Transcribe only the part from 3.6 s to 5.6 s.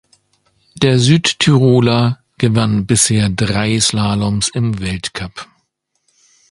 Slaloms im Weltcup.